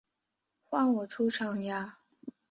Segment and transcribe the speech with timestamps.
[0.63, 1.99] 换我出场呀！